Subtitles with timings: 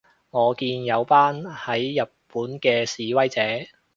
[0.31, 3.39] 我見有班喺日本嘅示威者